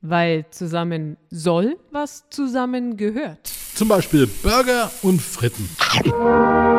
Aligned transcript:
Weil 0.00 0.46
zusammen 0.50 1.16
soll, 1.28 1.76
was 1.90 2.24
zusammen 2.30 2.96
gehört. 2.96 3.48
Zum 3.74 3.88
Beispiel 3.88 4.28
Burger 4.28 4.92
und 5.02 5.20
Fritten. 5.20 5.68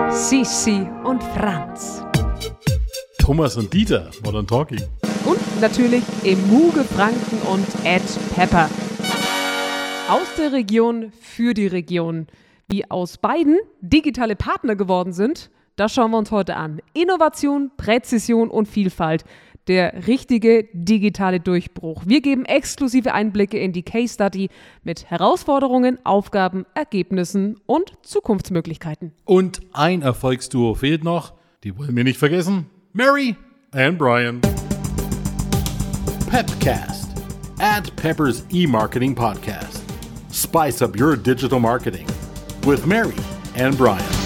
Sisi 0.09 0.87
und 1.03 1.21
Franz. 1.35 2.01
Thomas 3.17 3.57
und 3.57 3.73
Dieter, 3.73 4.09
Modern 4.23 4.47
Talking. 4.47 4.81
Und 5.25 5.39
natürlich 5.59 6.03
Emuge 6.23 6.85
Franken 6.85 7.41
und 7.51 7.67
Ed 7.83 8.03
Pepper. 8.35 8.69
Aus 10.07 10.27
der 10.37 10.53
Region 10.53 11.11
für 11.19 11.53
die 11.53 11.67
Region. 11.67 12.27
Wie 12.69 12.89
aus 12.89 13.17
beiden 13.17 13.59
digitale 13.81 14.37
Partner 14.37 14.77
geworden 14.77 15.11
sind, 15.11 15.49
das 15.75 15.93
schauen 15.93 16.11
wir 16.11 16.17
uns 16.17 16.31
heute 16.31 16.55
an. 16.55 16.81
Innovation, 16.93 17.71
Präzision 17.75 18.49
und 18.49 18.67
Vielfalt. 18.67 19.25
Der 19.69 20.07
richtige 20.07 20.67
digitale 20.73 21.39
Durchbruch. 21.39 22.01
Wir 22.07 22.21
geben 22.21 22.43
exklusive 22.45 23.13
Einblicke 23.13 23.59
in 23.59 23.71
die 23.71 23.83
Case 23.83 24.15
Study 24.15 24.49
mit 24.83 25.11
Herausforderungen, 25.11 26.03
Aufgaben, 26.03 26.65
Ergebnissen 26.73 27.61
und 27.67 27.93
Zukunftsmöglichkeiten. 28.01 29.11
Und 29.25 29.61
ein 29.73 30.01
Erfolgsduo 30.01 30.73
fehlt 30.73 31.03
noch. 31.03 31.33
Die 31.63 31.77
wollen 31.77 31.95
wir 31.95 32.03
nicht 32.03 32.17
vergessen. 32.17 32.65
Mary 32.93 33.35
and 33.71 33.99
Brian. 33.99 34.41
Pepcast. 36.31 37.09
At 37.59 37.95
Pepper's 37.95 38.43
e-marketing 38.51 39.13
podcast. 39.13 39.83
Spice 40.33 40.81
up 40.81 40.99
your 40.99 41.15
digital 41.15 41.59
marketing. 41.59 42.07
With 42.65 42.87
Mary 42.87 43.13
and 43.55 43.77
Brian. 43.77 44.18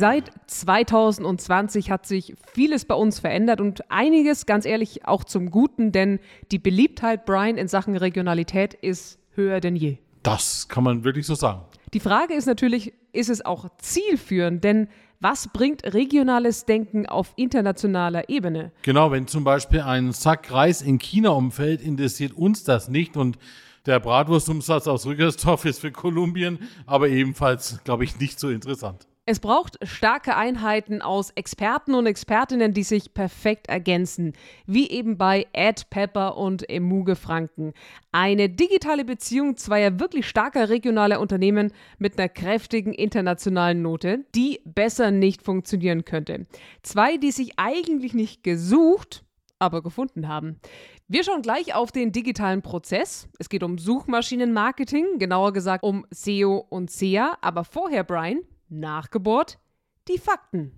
Seit 0.00 0.30
2020 0.46 1.90
hat 1.90 2.06
sich 2.06 2.34
vieles 2.54 2.86
bei 2.86 2.94
uns 2.94 3.18
verändert 3.18 3.60
und 3.60 3.90
einiges, 3.90 4.46
ganz 4.46 4.64
ehrlich, 4.64 5.04
auch 5.04 5.24
zum 5.24 5.50
Guten, 5.50 5.92
denn 5.92 6.20
die 6.50 6.58
Beliebtheit 6.58 7.26
Brian 7.26 7.58
in 7.58 7.68
Sachen 7.68 7.94
Regionalität 7.94 8.72
ist 8.72 9.18
höher 9.34 9.60
denn 9.60 9.76
je. 9.76 9.98
Das 10.22 10.68
kann 10.68 10.84
man 10.84 11.04
wirklich 11.04 11.26
so 11.26 11.34
sagen. 11.34 11.66
Die 11.92 12.00
Frage 12.00 12.32
ist 12.32 12.46
natürlich, 12.46 12.94
ist 13.12 13.28
es 13.28 13.44
auch 13.44 13.68
zielführend? 13.76 14.64
Denn 14.64 14.88
was 15.20 15.48
bringt 15.48 15.84
regionales 15.92 16.64
Denken 16.64 17.04
auf 17.04 17.34
internationaler 17.36 18.30
Ebene? 18.30 18.72
Genau, 18.80 19.10
wenn 19.10 19.26
zum 19.26 19.44
Beispiel 19.44 19.82
ein 19.82 20.12
Sack 20.12 20.50
Reis 20.50 20.80
in 20.80 20.98
China 20.98 21.28
umfällt, 21.32 21.82
interessiert 21.82 22.32
uns 22.32 22.64
das 22.64 22.88
nicht 22.88 23.18
und 23.18 23.36
der 23.84 24.00
Bratwurstumsatz 24.00 24.86
aus 24.86 25.04
Rückersdorf 25.04 25.66
ist 25.66 25.80
für 25.80 25.92
Kolumbien 25.92 26.58
aber 26.86 27.10
ebenfalls, 27.10 27.80
glaube 27.84 28.04
ich, 28.04 28.18
nicht 28.18 28.40
so 28.40 28.48
interessant. 28.48 29.09
Es 29.30 29.38
braucht 29.38 29.78
starke 29.86 30.36
Einheiten 30.36 31.02
aus 31.02 31.30
Experten 31.30 31.94
und 31.94 32.06
Expertinnen, 32.06 32.74
die 32.74 32.82
sich 32.82 33.14
perfekt 33.14 33.68
ergänzen, 33.68 34.32
wie 34.66 34.90
eben 34.90 35.18
bei 35.18 35.46
Ed 35.52 35.88
Pepper 35.88 36.36
und 36.36 36.68
Emuge 36.68 37.14
Franken. 37.14 37.72
Eine 38.10 38.48
digitale 38.48 39.04
Beziehung 39.04 39.56
zweier 39.56 40.00
wirklich 40.00 40.28
starker 40.28 40.68
regionaler 40.68 41.20
Unternehmen 41.20 41.72
mit 41.98 42.18
einer 42.18 42.28
kräftigen 42.28 42.92
internationalen 42.92 43.82
Note, 43.82 44.24
die 44.34 44.62
besser 44.64 45.12
nicht 45.12 45.44
funktionieren 45.44 46.04
könnte. 46.04 46.48
Zwei, 46.82 47.16
die 47.16 47.30
sich 47.30 47.52
eigentlich 47.56 48.14
nicht 48.14 48.42
gesucht, 48.42 49.22
aber 49.60 49.80
gefunden 49.80 50.26
haben. 50.26 50.58
Wir 51.06 51.22
schauen 51.22 51.42
gleich 51.42 51.72
auf 51.72 51.92
den 51.92 52.10
digitalen 52.10 52.62
Prozess. 52.62 53.28
Es 53.38 53.48
geht 53.48 53.62
um 53.62 53.78
Suchmaschinenmarketing, 53.78 55.18
genauer 55.18 55.52
gesagt 55.52 55.84
um 55.84 56.04
SEO 56.10 56.66
und 56.68 56.90
SEA. 56.90 57.38
Aber 57.42 57.62
vorher, 57.62 58.02
Brian, 58.02 58.40
Nachgeburt, 58.72 59.58
die 60.06 60.16
Fakten. 60.16 60.70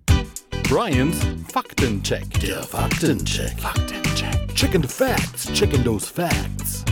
Brian's 0.67 1.15
Faktencheck. 1.47 2.27
Der 2.39 2.63
Faktencheck. 2.63 3.59
Faktencheck. 3.59 4.55
Chicken 4.55 4.81
the 4.81 4.87
facts. 4.87 5.53
Chicken 5.53 5.83
those 5.83 6.07
facts. 6.11 6.83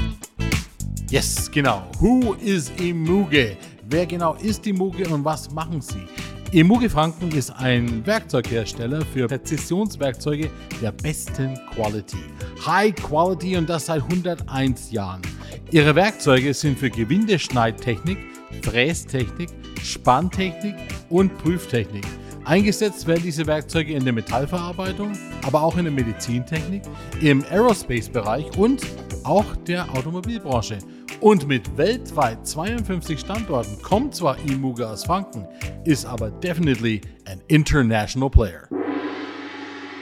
Yes, 1.10 1.50
genau. 1.50 1.90
Who 2.00 2.36
is 2.36 2.70
Emuge? 2.80 3.58
Wer 3.90 4.06
genau 4.06 4.36
ist 4.36 4.68
Emuge 4.68 5.10
und 5.10 5.26
was 5.26 5.50
machen 5.50 5.82
sie? 5.82 6.06
Emuge 6.52 6.88
Franken 6.88 7.32
ist 7.32 7.50
ein 7.50 8.06
Werkzeughersteller 8.06 9.04
für 9.04 9.28
Präzisionswerkzeuge 9.28 10.52
der 10.84 10.92
besten 10.92 11.60
Quality. 11.74 12.24
High 12.64 12.94
Quality 12.94 13.58
und 13.58 13.68
das 13.68 13.88
seit 13.88 14.04
101 14.04 14.92
Jahren. 14.92 15.24
Ihre 15.72 15.96
Werkzeuge 15.96 16.54
sind 16.54 16.78
für 16.78 16.92
Gewindeschneidtechnik, 16.92 18.20
Frästechnik, 18.62 19.50
Spanntechnik 19.84 20.76
und 21.10 21.38
Prüftechnik. 21.38 22.06
Eingesetzt 22.44 23.06
werden 23.06 23.22
diese 23.24 23.46
Werkzeuge 23.46 23.94
in 23.94 24.04
der 24.04 24.14
Metallverarbeitung, 24.14 25.14
aber 25.46 25.62
auch 25.62 25.78
in 25.78 25.84
der 25.86 25.94
Medizintechnik, 25.94 26.82
im 27.22 27.44
Aerospace-Bereich 27.44 28.58
und 28.58 28.82
auch 29.24 29.56
der 29.68 29.90
Automobilbranche. 29.96 30.80
Und 31.20 31.48
mit 31.48 31.78
weltweit 31.78 32.48
52 32.48 33.20
Standorten 33.20 33.80
kommt 33.84 34.16
zwar 34.16 34.38
Imuga 34.40 34.92
aus 34.92 35.06
Franken, 35.06 35.48
ist 35.86 36.06
aber 36.06 36.32
definitely 36.32 37.02
an 37.30 37.40
international 37.48 38.30
player. 38.30 38.68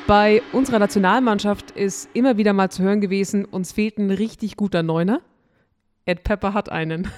Bei 0.07 0.41
unserer 0.53 0.79
Nationalmannschaft 0.79 1.71
ist 1.71 2.09
immer 2.13 2.37
wieder 2.37 2.53
mal 2.53 2.71
zu 2.71 2.83
hören 2.83 3.01
gewesen, 3.01 3.45
uns 3.45 3.73
fehlt 3.73 3.97
ein 3.97 4.11
richtig 4.11 4.55
guter 4.55 4.81
Neuner. 4.81 5.21
Ed 6.05 6.23
Pepper 6.23 6.53
hat 6.53 6.71
einen. 6.71 7.09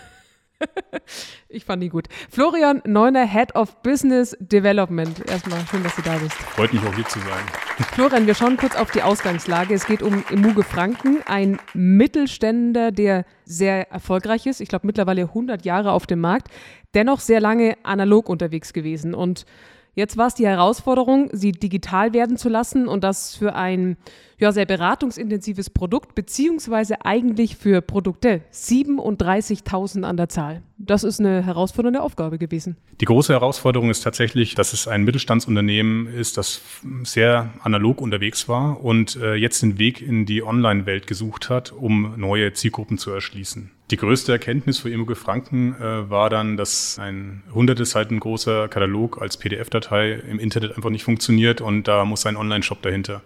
ich 1.50 1.66
fand 1.66 1.84
ihn 1.84 1.90
gut. 1.90 2.08
Florian 2.30 2.82
Neuner, 2.86 3.26
Head 3.26 3.56
of 3.56 3.82
Business 3.82 4.36
Development. 4.40 5.30
Erstmal 5.30 5.66
schön, 5.68 5.84
dass 5.84 5.96
du 5.96 6.02
da 6.02 6.18
bist. 6.18 6.34
Freut 6.34 6.74
mich 6.74 6.82
auch 6.84 6.96
hier 6.96 7.06
zu 7.06 7.20
sein. 7.20 7.44
Florian, 7.94 8.28
wir 8.28 8.36
schauen 8.36 8.58
kurz 8.58 8.76
auf 8.76 8.92
die 8.92 9.02
Ausgangslage. 9.02 9.74
Es 9.74 9.86
geht 9.86 10.02
um 10.02 10.24
Emuge 10.30 10.64
Franken, 10.64 11.22
ein 11.26 11.60
Mittelständler, 11.74 12.92
der 12.92 13.26
sehr 13.46 13.92
erfolgreich 13.92 14.46
ist. 14.46 14.62
Ich 14.62 14.70
glaube, 14.70 14.88
mittlerweile 14.88 15.24
100 15.24 15.66
Jahre 15.66 15.92
auf 15.92 16.08
dem 16.08 16.20
Markt. 16.20 16.48
Dennoch 16.94 17.20
sehr 17.20 17.40
lange 17.40 17.78
analog 17.84 18.30
unterwegs 18.30 18.74
gewesen. 18.74 19.14
Und 19.14 19.46
Jetzt 19.94 20.16
war 20.16 20.28
es 20.28 20.36
die 20.36 20.48
Herausforderung, 20.48 21.30
sie 21.34 21.52
digital 21.52 22.14
werden 22.14 22.38
zu 22.38 22.48
lassen 22.48 22.88
und 22.88 23.04
das 23.04 23.36
für 23.36 23.56
ein 23.56 23.98
ja, 24.42 24.52
sehr 24.52 24.66
beratungsintensives 24.66 25.70
Produkt, 25.70 26.16
beziehungsweise 26.16 27.06
eigentlich 27.06 27.56
für 27.56 27.82
Produkte 27.82 28.42
37.000 28.52 30.02
an 30.02 30.18
der 30.18 30.30
Zahl. 30.30 30.64
Das 30.80 31.04
ist 31.04 31.20
eine 31.20 31.46
herausfordernde 31.46 32.02
Aufgabe 32.02 32.40
gewesen. 32.40 32.76
Die 33.02 33.06
große 33.06 33.34
Herausforderung 33.34 33.92
ist 33.92 34.02
tatsächlich, 34.02 34.56
dass 34.56 34.74
es 34.74 34.88
ein 34.88 35.04
Mittelstandsunternehmen 35.04 36.08
ist, 36.08 36.38
das 36.38 36.62
sehr 37.04 37.54
analog 37.62 38.02
unterwegs 38.02 38.50
war 38.50 38.84
und 38.84 39.16
äh, 39.16 39.36
jetzt 39.36 39.62
den 39.62 39.78
Weg 39.78 40.02
in 40.02 40.26
die 40.26 40.42
Online-Welt 40.42 41.06
gesucht 41.06 41.52
hat, 41.52 41.72
um 41.72 42.16
neue 42.18 42.52
Zielgruppen 42.54 42.98
zu 42.98 43.12
erschließen. 43.12 43.70
Die 43.92 43.98
größte 43.98 44.32
Erkenntnis 44.32 44.80
für 44.80 44.90
Immoge 44.90 45.16
Franken 45.16 45.76
äh, 45.76 46.10
war 46.10 46.32
dann, 46.32 46.58
dass 46.58 46.98
ein 46.98 47.44
hunderte 47.54 47.86
Seiten 47.86 48.20
großer 48.20 48.70
Katalog 48.70 49.22
als 49.22 49.38
PDF-Datei 49.38 50.14
im 50.14 50.40
Internet 50.40 50.76
einfach 50.76 50.90
nicht 50.90 51.04
funktioniert 51.04 51.62
und 51.62 51.88
da 51.88 52.06
muss 52.06 52.26
ein 52.26 52.38
Online-Shop 52.38 52.82
dahinter. 52.82 53.22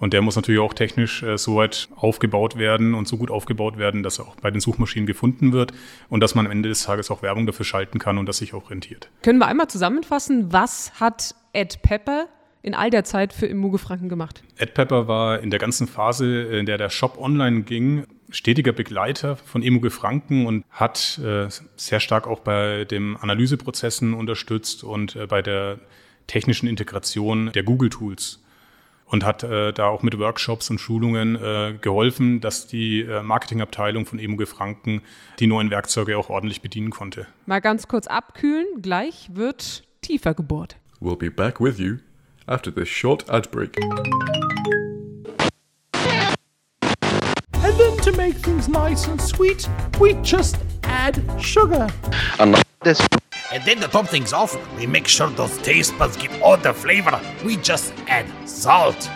Und 0.00 0.14
der 0.14 0.22
muss 0.22 0.34
natürlich 0.34 0.60
auch 0.60 0.74
technisch 0.74 1.22
äh, 1.22 1.38
so 1.38 1.56
weit 1.56 1.88
aufgebaut 1.94 2.56
werden 2.56 2.94
und 2.94 3.06
so 3.06 3.18
gut 3.18 3.30
aufgebaut 3.30 3.76
werden, 3.76 4.02
dass 4.02 4.18
er 4.18 4.26
auch 4.26 4.36
bei 4.36 4.50
den 4.50 4.60
Suchmaschinen 4.60 5.06
gefunden 5.06 5.52
wird 5.52 5.72
und 6.08 6.20
dass 6.20 6.34
man 6.34 6.46
am 6.46 6.52
Ende 6.52 6.70
des 6.70 6.82
Tages 6.82 7.10
auch 7.10 7.22
Werbung 7.22 7.46
dafür 7.46 7.66
schalten 7.66 7.98
kann 7.98 8.18
und 8.18 8.26
das 8.26 8.38
sich 8.38 8.54
auch 8.54 8.70
rentiert. 8.70 9.10
Können 9.22 9.38
wir 9.38 9.46
einmal 9.46 9.68
zusammenfassen, 9.68 10.52
was 10.52 10.98
hat 10.98 11.34
Ed 11.52 11.82
Pepper 11.82 12.26
in 12.62 12.74
all 12.74 12.90
der 12.90 13.04
Zeit 13.04 13.32
für 13.32 13.46
Immoge 13.46 13.78
Franken 13.78 14.08
gemacht? 14.08 14.42
Ed 14.56 14.72
Pepper 14.72 15.06
war 15.06 15.40
in 15.40 15.50
der 15.50 15.60
ganzen 15.60 15.86
Phase, 15.86 16.44
in 16.44 16.64
der 16.64 16.78
der 16.78 16.88
Shop 16.88 17.18
online 17.18 17.62
ging, 17.62 18.04
stetiger 18.30 18.72
Begleiter 18.72 19.36
von 19.36 19.62
Emuge 19.62 19.90
Franken 19.90 20.46
und 20.46 20.64
hat 20.70 21.20
äh, 21.22 21.48
sehr 21.76 22.00
stark 22.00 22.26
auch 22.26 22.40
bei 22.40 22.84
den 22.84 23.16
Analyseprozessen 23.16 24.14
unterstützt 24.14 24.82
und 24.82 25.16
äh, 25.16 25.26
bei 25.26 25.42
der 25.42 25.78
technischen 26.26 26.68
Integration 26.68 27.50
der 27.52 27.64
Google-Tools 27.64 28.40
und 29.10 29.24
hat 29.24 29.42
äh, 29.42 29.72
da 29.72 29.88
auch 29.88 30.02
mit 30.02 30.18
Workshops 30.18 30.70
und 30.70 30.78
Schulungen 30.78 31.36
äh, 31.36 31.74
geholfen, 31.80 32.40
dass 32.40 32.66
die 32.66 33.02
äh, 33.02 33.22
Marketingabteilung 33.22 34.06
von 34.06 34.18
Emuge 34.18 34.46
Franken 34.46 35.02
die 35.38 35.46
neuen 35.46 35.70
Werkzeuge 35.70 36.16
auch 36.16 36.30
ordentlich 36.30 36.62
bedienen 36.62 36.90
konnte. 36.90 37.26
Mal 37.46 37.60
ganz 37.60 37.88
kurz 37.88 38.06
abkühlen, 38.06 38.66
gleich 38.80 39.30
wird 39.32 39.82
tiefer 40.00 40.34
gebohrt. 40.34 40.76
We'll 41.00 41.16
be 41.16 41.30
back 41.30 41.60
with 41.60 41.78
you 41.78 41.96
after 42.46 42.72
this 42.72 42.88
short 42.88 43.28
ad 43.28 43.50
break. 43.50 43.76
And 47.62 47.78
then 47.78 47.96
to 48.04 48.12
make 48.16 48.36
things 48.42 48.68
nice 48.68 49.08
and 49.08 49.20
sweet, 49.20 49.68
we 49.98 50.14
just 50.22 50.56
add 50.82 51.20
sugar. 51.38 51.88
And 52.38 52.56
this 52.82 52.98
And 53.52 53.64
then 53.64 53.78
to 53.78 53.88
top 53.88 54.06
things 54.06 54.32
off, 54.32 54.56
we 54.78 54.86
make 54.86 55.08
sure 55.08 55.28
those 55.28 55.58
taste 55.58 55.98
buds 55.98 56.16
get 56.16 56.40
all 56.40 56.56
the 56.56 56.72
flavor. 56.72 57.20
We 57.44 57.56
just 57.56 57.92
add 58.06 58.26
salt. 58.48 59.10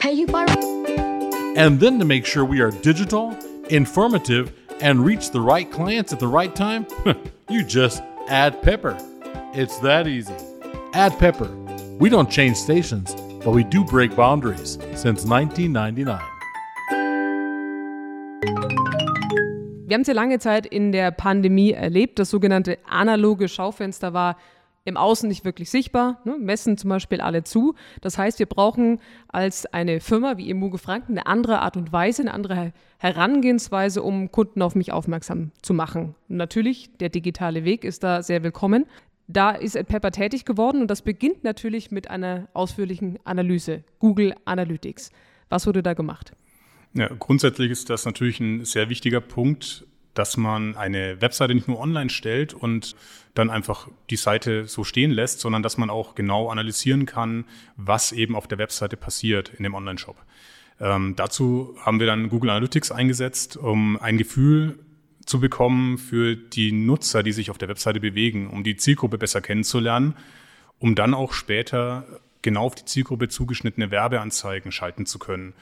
Pay 0.00 0.12
you 0.12 0.26
by 0.26 0.44
And 1.56 1.78
then 1.78 2.00
to 2.00 2.04
make 2.04 2.26
sure 2.26 2.44
we 2.44 2.60
are 2.60 2.72
digital, 2.72 3.38
informative, 3.68 4.52
and 4.80 5.04
reach 5.04 5.30
the 5.30 5.40
right 5.40 5.70
clients 5.70 6.12
at 6.12 6.18
the 6.18 6.26
right 6.26 6.54
time, 6.54 6.84
you 7.48 7.62
just 7.62 8.02
add 8.28 8.60
pepper. 8.60 8.98
It's 9.54 9.78
that 9.78 10.08
easy. 10.08 10.34
Add 10.92 11.16
pepper. 11.20 11.48
We 12.00 12.08
don't 12.08 12.28
change 12.28 12.56
stations, 12.56 13.14
but 13.44 13.52
we 13.52 13.62
do 13.62 13.84
break 13.84 14.16
boundaries 14.16 14.78
since 14.96 15.24
1999. 15.24 16.33
Wir 19.94 19.98
haben 19.98 20.02
es 20.02 20.08
ja 20.08 20.14
lange 20.14 20.40
Zeit 20.40 20.66
in 20.66 20.90
der 20.90 21.12
Pandemie 21.12 21.70
erlebt. 21.70 22.18
Das 22.18 22.28
sogenannte 22.28 22.78
analoge 22.84 23.46
Schaufenster 23.46 24.12
war 24.12 24.36
im 24.84 24.96
Außen 24.96 25.28
nicht 25.28 25.44
wirklich 25.44 25.70
sichtbar, 25.70 26.20
ne? 26.24 26.36
messen 26.36 26.76
zum 26.76 26.90
Beispiel 26.90 27.20
alle 27.20 27.44
zu. 27.44 27.76
Das 28.00 28.18
heißt, 28.18 28.40
wir 28.40 28.46
brauchen 28.46 28.98
als 29.28 29.66
eine 29.66 30.00
Firma 30.00 30.36
wie 30.36 30.50
Emuge 30.50 30.78
Franken 30.78 31.12
eine 31.12 31.26
andere 31.28 31.60
Art 31.60 31.76
und 31.76 31.92
Weise, 31.92 32.22
eine 32.22 32.34
andere 32.34 32.72
Herangehensweise, 32.98 34.02
um 34.02 34.32
Kunden 34.32 34.62
auf 34.62 34.74
mich 34.74 34.90
aufmerksam 34.90 35.52
zu 35.62 35.74
machen. 35.74 36.16
Und 36.28 36.38
natürlich, 36.38 36.90
der 36.98 37.10
digitale 37.10 37.64
Weg 37.64 37.84
ist 37.84 38.02
da 38.02 38.24
sehr 38.24 38.42
willkommen. 38.42 38.86
Da 39.28 39.52
ist 39.52 39.74
Pepper 39.86 40.10
tätig 40.10 40.44
geworden 40.44 40.80
und 40.80 40.90
das 40.90 41.02
beginnt 41.02 41.44
natürlich 41.44 41.92
mit 41.92 42.10
einer 42.10 42.48
ausführlichen 42.52 43.20
Analyse, 43.22 43.84
Google 44.00 44.34
Analytics. 44.44 45.12
Was 45.50 45.68
wurde 45.68 45.84
da 45.84 45.94
gemacht? 45.94 46.32
Ja, 46.94 47.08
grundsätzlich 47.18 47.70
ist 47.70 47.90
das 47.90 48.04
natürlich 48.04 48.40
ein 48.40 48.64
sehr 48.64 48.88
wichtiger 48.88 49.20
Punkt, 49.20 49.84
dass 50.14 50.36
man 50.36 50.76
eine 50.76 51.20
Webseite 51.20 51.54
nicht 51.54 51.66
nur 51.66 51.80
online 51.80 52.08
stellt 52.08 52.54
und 52.54 52.94
dann 53.34 53.50
einfach 53.50 53.88
die 54.10 54.16
Seite 54.16 54.66
so 54.68 54.84
stehen 54.84 55.10
lässt, 55.10 55.40
sondern 55.40 55.64
dass 55.64 55.76
man 55.76 55.90
auch 55.90 56.14
genau 56.14 56.50
analysieren 56.50 57.04
kann, 57.04 57.46
was 57.76 58.12
eben 58.12 58.36
auf 58.36 58.46
der 58.46 58.58
Webseite 58.58 58.96
passiert 58.96 59.52
in 59.58 59.64
dem 59.64 59.74
Online-Shop. 59.74 60.16
Ähm, 60.80 61.14
dazu 61.16 61.76
haben 61.80 61.98
wir 61.98 62.06
dann 62.06 62.28
Google 62.28 62.50
Analytics 62.50 62.92
eingesetzt, 62.92 63.56
um 63.56 63.98
ein 64.00 64.18
Gefühl 64.18 64.78
zu 65.26 65.40
bekommen 65.40 65.98
für 65.98 66.36
die 66.36 66.70
Nutzer, 66.70 67.24
die 67.24 67.32
sich 67.32 67.50
auf 67.50 67.58
der 67.58 67.68
Webseite 67.68 67.98
bewegen, 67.98 68.48
um 68.48 68.62
die 68.62 68.76
Zielgruppe 68.76 69.18
besser 69.18 69.40
kennenzulernen, 69.40 70.14
um 70.78 70.94
dann 70.94 71.14
auch 71.14 71.32
später 71.32 72.06
genau 72.42 72.66
auf 72.66 72.74
die 72.74 72.84
Zielgruppe 72.84 73.28
zugeschnittene 73.28 73.90
Werbeanzeigen 73.90 74.70
schalten 74.70 75.06
zu 75.06 75.18
können. 75.18 75.54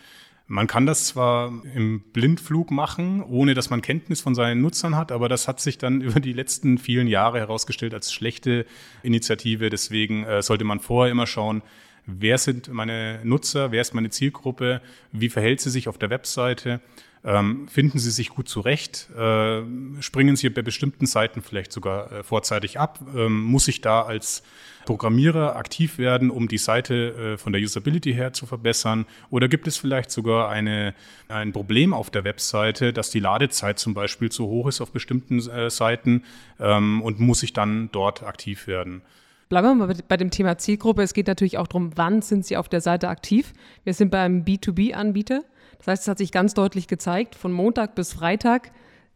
Man 0.46 0.66
kann 0.66 0.86
das 0.86 1.06
zwar 1.06 1.52
im 1.74 2.00
Blindflug 2.12 2.70
machen, 2.70 3.22
ohne 3.22 3.54
dass 3.54 3.70
man 3.70 3.80
Kenntnis 3.80 4.20
von 4.20 4.34
seinen 4.34 4.60
Nutzern 4.60 4.96
hat, 4.96 5.12
aber 5.12 5.28
das 5.28 5.48
hat 5.48 5.60
sich 5.60 5.78
dann 5.78 6.00
über 6.02 6.20
die 6.20 6.32
letzten 6.32 6.78
vielen 6.78 7.06
Jahre 7.06 7.38
herausgestellt 7.38 7.94
als 7.94 8.12
schlechte 8.12 8.66
Initiative. 9.02 9.70
Deswegen 9.70 10.24
äh, 10.24 10.42
sollte 10.42 10.64
man 10.64 10.80
vorher 10.80 11.10
immer 11.12 11.26
schauen, 11.26 11.62
wer 12.06 12.38
sind 12.38 12.72
meine 12.72 13.20
Nutzer, 13.24 13.72
wer 13.72 13.80
ist 13.80 13.94
meine 13.94 14.10
Zielgruppe, 14.10 14.82
wie 15.12 15.28
verhält 15.28 15.60
sie 15.60 15.70
sich 15.70 15.88
auf 15.88 15.98
der 15.98 16.10
Webseite 16.10 16.80
ähm, 17.24 17.68
finden 17.68 17.98
Sie 17.98 18.10
sich 18.10 18.30
gut 18.30 18.48
zurecht? 18.48 19.08
Äh, 19.16 19.62
springen 20.00 20.34
Sie 20.34 20.50
bei 20.50 20.62
bestimmten 20.62 21.06
Seiten 21.06 21.40
vielleicht 21.40 21.70
sogar 21.70 22.10
äh, 22.10 22.22
vorzeitig 22.24 22.80
ab? 22.80 22.98
Ähm, 23.14 23.44
muss 23.44 23.68
ich 23.68 23.80
da 23.80 24.02
als 24.02 24.42
Programmierer 24.86 25.54
aktiv 25.54 25.98
werden, 25.98 26.30
um 26.30 26.48
die 26.48 26.58
Seite 26.58 27.34
äh, 27.34 27.38
von 27.38 27.52
der 27.52 27.62
Usability 27.62 28.12
her 28.12 28.32
zu 28.32 28.46
verbessern? 28.46 29.06
Oder 29.30 29.46
gibt 29.46 29.68
es 29.68 29.76
vielleicht 29.76 30.10
sogar 30.10 30.48
eine, 30.48 30.94
ein 31.28 31.52
Problem 31.52 31.94
auf 31.94 32.10
der 32.10 32.24
Webseite, 32.24 32.92
dass 32.92 33.10
die 33.10 33.20
Ladezeit 33.20 33.78
zum 33.78 33.94
Beispiel 33.94 34.30
zu 34.30 34.46
hoch 34.46 34.66
ist 34.66 34.80
auf 34.80 34.90
bestimmten 34.90 35.38
äh, 35.48 35.70
Seiten 35.70 36.24
ähm, 36.58 37.02
und 37.02 37.20
muss 37.20 37.44
ich 37.44 37.52
dann 37.52 37.88
dort 37.92 38.24
aktiv 38.24 38.66
werden? 38.66 39.02
Bleiben 39.48 39.78
wir 39.78 39.86
mal 39.86 39.94
bei 40.08 40.16
dem 40.16 40.30
Thema 40.30 40.58
Zielgruppe. 40.58 41.02
Es 41.02 41.14
geht 41.14 41.26
natürlich 41.26 41.58
auch 41.58 41.68
darum, 41.68 41.92
wann 41.94 42.22
sind 42.22 42.44
Sie 42.46 42.56
auf 42.56 42.68
der 42.68 42.80
Seite 42.80 43.08
aktiv. 43.08 43.52
Wir 43.84 43.94
sind 43.94 44.10
beim 44.10 44.44
B2B-Anbieter. 44.44 45.44
Das 45.82 45.88
heißt, 45.88 46.02
es 46.02 46.08
hat 46.08 46.18
sich 46.18 46.30
ganz 46.30 46.54
deutlich 46.54 46.86
gezeigt, 46.86 47.34
von 47.34 47.52
Montag 47.52 47.94
bis 47.96 48.12
Freitag 48.12 48.70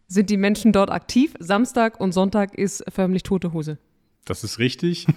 sind 0.09 0.31
die 0.31 0.37
Menschen 0.37 0.73
dort 0.73 0.91
aktiv. 0.91 1.35
Samstag 1.39 2.01
und 2.01 2.13
Sonntag 2.13 2.55
ist 2.55 2.85
förmlich 2.93 3.23
tote 3.23 3.53
Hose. 3.53 3.79
Das 4.25 4.43
ist 4.45 4.59
richtig. 4.59 5.07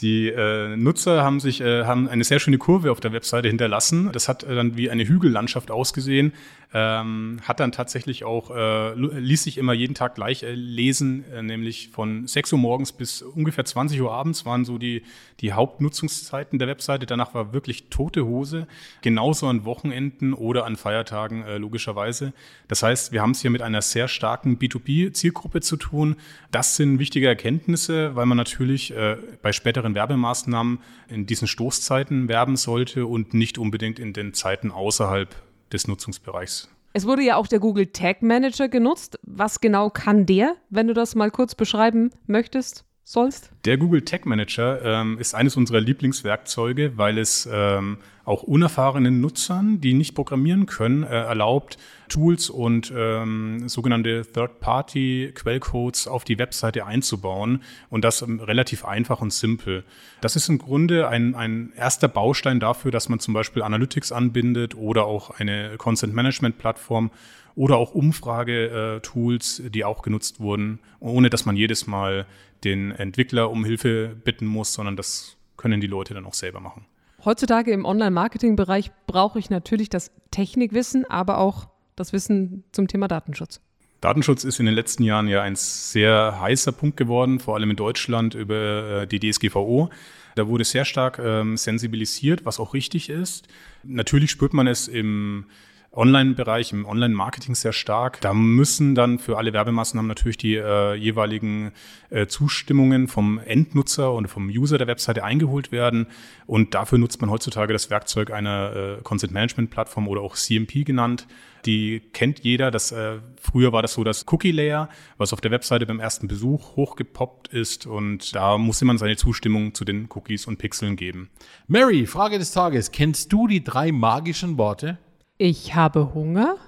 Die 0.00 0.28
äh, 0.28 0.76
Nutzer 0.76 1.22
haben 1.22 1.38
sich 1.38 1.60
äh, 1.60 1.84
haben 1.84 2.08
eine 2.08 2.24
sehr 2.24 2.40
schöne 2.40 2.58
Kurve 2.58 2.90
auf 2.90 2.98
der 2.98 3.12
Webseite 3.12 3.48
hinterlassen. 3.48 4.10
Das 4.12 4.28
hat 4.28 4.42
äh, 4.42 4.54
dann 4.54 4.76
wie 4.76 4.90
eine 4.90 5.06
Hügellandschaft 5.06 5.70
ausgesehen. 5.70 6.32
Ähm, 6.76 7.40
hat 7.44 7.60
dann 7.60 7.70
tatsächlich 7.70 8.24
auch 8.24 8.50
äh, 8.50 8.94
ließ 8.94 9.44
sich 9.44 9.58
immer 9.58 9.74
jeden 9.74 9.94
Tag 9.94 10.16
gleich 10.16 10.42
äh, 10.42 10.54
lesen, 10.54 11.24
äh, 11.32 11.40
nämlich 11.40 11.90
von 11.90 12.26
6 12.26 12.52
Uhr 12.52 12.58
morgens 12.58 12.90
bis 12.90 13.22
ungefähr 13.22 13.64
20 13.64 14.00
Uhr 14.00 14.10
abends 14.10 14.44
waren 14.44 14.64
so 14.64 14.76
die 14.76 15.04
die 15.38 15.52
Hauptnutzungszeiten 15.52 16.58
der 16.58 16.66
Webseite. 16.66 17.06
Danach 17.06 17.32
war 17.32 17.52
wirklich 17.52 17.90
tote 17.90 18.24
Hose, 18.24 18.66
genauso 19.02 19.46
an 19.46 19.64
Wochenenden 19.64 20.34
oder 20.34 20.64
an 20.64 20.74
Feiertagen 20.74 21.42
äh, 21.44 21.58
logischerweise. 21.58 22.32
Das 22.66 22.82
heißt, 22.82 23.12
wir 23.12 23.22
haben 23.22 23.30
es 23.30 23.40
hier 23.40 23.50
mit 23.50 23.62
einer 23.62 23.80
sehr 23.80 24.08
starken 24.08 24.58
B2B-Zielgruppe 24.58 25.60
zu 25.60 25.76
tun. 25.76 26.16
Das 26.50 26.74
sind 26.74 26.98
wichtige 26.98 27.28
Erkenntnisse, 27.28 28.16
weil 28.16 28.26
man 28.26 28.36
natürlich 28.36 28.92
äh, 28.96 29.16
bei 29.42 29.52
späteren 29.52 29.94
Werbemaßnahmen 29.94 30.80
in 31.08 31.26
diesen 31.26 31.46
Stoßzeiten 31.46 32.28
werben 32.28 32.56
sollte 32.56 33.06
und 33.06 33.32
nicht 33.32 33.58
unbedingt 33.58 34.00
in 34.00 34.12
den 34.12 34.34
Zeiten 34.34 34.72
außerhalb 34.72 35.28
des 35.74 35.86
Nutzungsbereichs. 35.86 36.70
Es 36.94 37.06
wurde 37.06 37.22
ja 37.22 37.36
auch 37.36 37.48
der 37.48 37.58
Google 37.58 37.88
Tag 37.88 38.22
Manager 38.22 38.68
genutzt. 38.68 39.18
Was 39.22 39.60
genau 39.60 39.90
kann 39.90 40.24
der, 40.26 40.54
wenn 40.70 40.86
du 40.86 40.94
das 40.94 41.14
mal 41.14 41.30
kurz 41.30 41.54
beschreiben 41.54 42.10
möchtest? 42.26 42.84
Sollst? 43.04 43.50
Der 43.64 43.76
Google 43.76 44.02
Tag 44.02 44.26
Manager 44.26 44.82
ähm, 44.82 45.18
ist 45.18 45.34
eines 45.34 45.56
unserer 45.56 45.80
Lieblingswerkzeuge, 45.80 46.96
weil 46.96 47.18
es 47.18 47.48
ähm, 47.50 47.98
auch 48.24 48.42
unerfahrenen 48.42 49.20
Nutzern, 49.20 49.80
die 49.80 49.92
nicht 49.92 50.14
programmieren 50.14 50.66
können, 50.66 51.02
äh, 51.02 51.08
erlaubt, 51.08 51.78
Tools 52.08 52.48
und 52.48 52.92
ähm, 52.96 53.68
sogenannte 53.68 54.22
Third-Party-Quellcodes 54.32 56.08
auf 56.08 56.24
die 56.24 56.38
Webseite 56.38 56.86
einzubauen 56.86 57.62
und 57.90 58.04
das 58.04 58.22
ähm, 58.22 58.40
relativ 58.40 58.84
einfach 58.84 59.20
und 59.20 59.32
simpel. 59.32 59.84
Das 60.20 60.36
ist 60.36 60.48
im 60.48 60.58
Grunde 60.58 61.08
ein, 61.08 61.34
ein 61.34 61.72
erster 61.76 62.08
Baustein 62.08 62.60
dafür, 62.60 62.90
dass 62.90 63.08
man 63.08 63.20
zum 63.20 63.34
Beispiel 63.34 63.62
Analytics 63.62 64.12
anbindet 64.12 64.74
oder 64.74 65.04
auch 65.04 65.30
eine 65.38 65.76
Content-Management-Plattform 65.76 67.10
oder 67.56 67.76
auch 67.76 67.94
Umfragetools, 67.94 69.62
die 69.66 69.84
auch 69.84 70.02
genutzt 70.02 70.40
wurden, 70.40 70.80
ohne 71.00 71.30
dass 71.30 71.46
man 71.46 71.56
jedes 71.56 71.86
Mal 71.86 72.26
den 72.64 72.90
Entwickler 72.90 73.50
um 73.50 73.64
Hilfe 73.64 74.16
bitten 74.24 74.46
muss, 74.46 74.72
sondern 74.72 74.96
das 74.96 75.36
können 75.56 75.80
die 75.80 75.86
Leute 75.86 76.14
dann 76.14 76.26
auch 76.26 76.34
selber 76.34 76.60
machen. 76.60 76.86
Heutzutage 77.24 77.70
im 77.72 77.84
Online-Marketing-Bereich 77.84 78.90
brauche 79.06 79.38
ich 79.38 79.48
natürlich 79.48 79.88
das 79.88 80.10
Technikwissen, 80.30 81.04
aber 81.08 81.38
auch 81.38 81.68
das 81.96 82.12
Wissen 82.12 82.64
zum 82.72 82.88
Thema 82.88 83.08
Datenschutz. 83.08 83.60
Datenschutz 84.00 84.44
ist 84.44 84.60
in 84.60 84.66
den 84.66 84.74
letzten 84.74 85.02
Jahren 85.02 85.28
ja 85.28 85.40
ein 85.40 85.56
sehr 85.56 86.38
heißer 86.38 86.72
Punkt 86.72 86.98
geworden, 86.98 87.40
vor 87.40 87.54
allem 87.54 87.70
in 87.70 87.76
Deutschland 87.76 88.34
über 88.34 89.02
äh, 89.02 89.06
die 89.06 89.18
DSGVO. 89.18 89.88
Da 90.34 90.48
wurde 90.48 90.64
sehr 90.64 90.84
stark 90.84 91.18
ähm, 91.18 91.56
sensibilisiert, 91.56 92.44
was 92.44 92.60
auch 92.60 92.74
richtig 92.74 93.08
ist. 93.08 93.48
Natürlich 93.82 94.30
spürt 94.30 94.52
man 94.52 94.66
es 94.66 94.88
im 94.88 95.46
Online-Bereich, 95.96 96.72
im 96.72 96.86
Online-Marketing 96.86 97.54
sehr 97.54 97.72
stark. 97.72 98.20
Da 98.20 98.34
müssen 98.34 98.94
dann 98.94 99.18
für 99.18 99.38
alle 99.38 99.52
Werbemaßnahmen 99.52 100.08
natürlich 100.08 100.36
die 100.36 100.56
äh, 100.56 100.94
jeweiligen 100.94 101.72
äh, 102.10 102.26
Zustimmungen 102.26 103.08
vom 103.08 103.38
Endnutzer 103.38 104.12
und 104.12 104.28
vom 104.28 104.48
User 104.48 104.78
der 104.78 104.86
Webseite 104.86 105.24
eingeholt 105.24 105.72
werden. 105.72 106.06
Und 106.46 106.74
dafür 106.74 106.98
nutzt 106.98 107.20
man 107.20 107.30
heutzutage 107.30 107.72
das 107.72 107.90
Werkzeug 107.90 108.32
einer 108.32 108.98
äh, 108.98 109.02
Content-Management-Plattform 109.02 110.08
oder 110.08 110.20
auch 110.20 110.34
CMP 110.34 110.84
genannt. 110.84 111.26
Die 111.66 112.00
kennt 112.12 112.40
jeder. 112.40 112.70
Das, 112.70 112.92
äh, 112.92 113.18
früher 113.40 113.72
war 113.72 113.82
das 113.82 113.94
so 113.94 114.04
das 114.04 114.26
Cookie-Layer, 114.30 114.88
was 115.16 115.32
auf 115.32 115.40
der 115.40 115.50
Webseite 115.50 115.86
beim 115.86 116.00
ersten 116.00 116.28
Besuch 116.28 116.76
hochgepoppt 116.76 117.48
ist. 117.48 117.86
Und 117.86 118.34
da 118.34 118.58
musste 118.58 118.84
man 118.84 118.98
seine 118.98 119.16
Zustimmung 119.16 119.74
zu 119.74 119.84
den 119.84 120.08
Cookies 120.10 120.46
und 120.46 120.58
Pixeln 120.58 120.96
geben. 120.96 121.30
Mary, 121.68 122.06
Frage 122.06 122.38
des 122.38 122.52
Tages. 122.52 122.90
Kennst 122.90 123.32
du 123.32 123.46
die 123.46 123.64
drei 123.64 123.92
magischen 123.92 124.58
Worte? 124.58 124.98
Ich 125.36 125.74
habe 125.74 126.14
Hunger. 126.14 126.58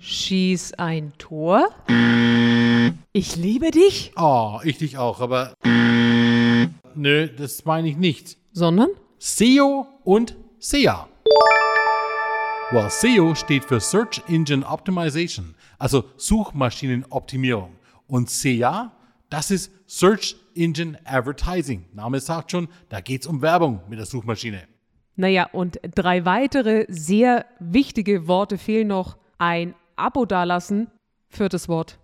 Schieß 0.00 0.72
ein 0.74 1.12
Tor. 1.16 1.68
Ich 3.12 3.36
liebe 3.36 3.70
dich. 3.70 4.10
Oh, 4.16 4.58
ich 4.64 4.78
dich 4.78 4.98
auch, 4.98 5.20
aber. 5.20 5.54
Nö, 5.62 7.28
das 7.28 7.64
meine 7.64 7.88
ich 7.88 7.96
nicht. 7.96 8.36
Sondern? 8.52 8.88
SEO 9.20 9.86
und 10.02 10.36
SEA. 10.58 11.08
Well, 12.72 12.90
SEO 12.90 13.36
steht 13.36 13.64
für 13.64 13.78
Search 13.78 14.24
Engine 14.26 14.66
Optimization, 14.66 15.54
also 15.78 16.02
Suchmaschinenoptimierung. 16.16 17.76
Und 18.08 18.28
SEA, 18.28 18.90
das 19.30 19.52
ist 19.52 19.70
Search 19.86 20.34
Engine 20.56 20.98
Advertising. 21.04 21.84
Name 21.92 22.18
sagt 22.18 22.50
schon, 22.50 22.66
da 22.88 23.00
geht 23.00 23.20
es 23.20 23.28
um 23.28 23.40
Werbung 23.40 23.82
mit 23.88 24.00
der 24.00 24.06
Suchmaschine. 24.06 24.66
Naja, 25.16 25.48
und 25.52 25.80
drei 25.94 26.24
weitere 26.24 26.84
sehr 26.88 27.46
wichtige 27.58 28.28
Worte 28.28 28.58
fehlen 28.58 28.88
noch. 28.88 29.16
Ein 29.38 29.74
Abo 29.96 30.26
dalassen. 30.26 30.88
Viertes 31.28 31.68
Wort. 31.68 31.98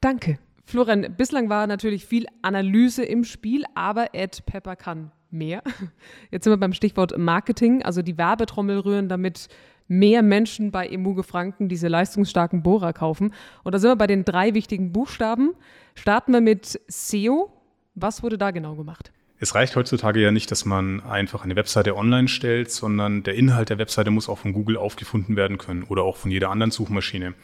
Danke. 0.00 0.38
Florian, 0.64 1.14
bislang 1.16 1.48
war 1.48 1.66
natürlich 1.68 2.04
viel 2.04 2.26
Analyse 2.42 3.04
im 3.04 3.22
Spiel, 3.22 3.64
aber 3.74 4.14
Ed 4.14 4.44
Pepper 4.46 4.74
kann 4.74 5.12
mehr. 5.30 5.62
Jetzt 6.32 6.44
sind 6.44 6.52
wir 6.52 6.56
beim 6.56 6.72
Stichwort 6.72 7.16
Marketing, 7.16 7.84
also 7.84 8.02
die 8.02 8.18
Werbetrommel 8.18 8.80
rühren, 8.80 9.08
damit 9.08 9.48
mehr 9.88 10.22
Menschen 10.22 10.72
bei 10.72 10.88
Emuge 10.88 11.22
Franken 11.22 11.68
diese 11.68 11.86
leistungsstarken 11.86 12.64
Bohrer 12.64 12.92
kaufen. 12.92 13.32
Und 13.62 13.74
da 13.74 13.78
sind 13.78 13.90
wir 13.90 13.96
bei 13.96 14.08
den 14.08 14.24
drei 14.24 14.54
wichtigen 14.54 14.92
Buchstaben. 14.92 15.54
Starten 15.94 16.32
wir 16.32 16.40
mit 16.40 16.80
SEO. 16.88 17.52
Was 17.94 18.24
wurde 18.24 18.38
da 18.38 18.50
genau 18.50 18.74
gemacht? 18.74 19.12
Es 19.38 19.54
reicht 19.54 19.76
heutzutage 19.76 20.20
ja 20.20 20.30
nicht, 20.30 20.50
dass 20.50 20.64
man 20.64 21.00
einfach 21.00 21.44
eine 21.44 21.56
Webseite 21.56 21.94
online 21.94 22.28
stellt, 22.28 22.70
sondern 22.70 23.22
der 23.22 23.34
Inhalt 23.34 23.68
der 23.68 23.78
Webseite 23.78 24.10
muss 24.10 24.30
auch 24.30 24.38
von 24.38 24.54
Google 24.54 24.78
aufgefunden 24.78 25.36
werden 25.36 25.58
können 25.58 25.82
oder 25.84 26.04
auch 26.04 26.16
von 26.16 26.30
jeder 26.30 26.50
anderen 26.50 26.70
Suchmaschine. 26.70 27.34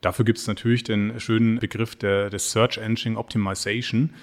Dafür 0.00 0.24
gibt 0.24 0.38
es 0.38 0.46
natürlich 0.46 0.84
den 0.84 1.18
schönen 1.18 1.58
Begriff 1.58 1.96
der, 1.96 2.30
des 2.30 2.52
Search 2.52 2.78
Engine 2.78 3.18
Optimization, 3.18 4.14